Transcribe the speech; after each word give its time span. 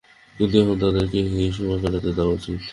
কিন্তু 0.37 0.55
এখন 0.57 0.75
তাদেরকে 0.83 1.17
একাকী 1.21 1.47
সময় 1.51 1.79
কাটাতে 1.83 2.09
দেওয়া 2.17 2.35
উচিত। 2.37 2.61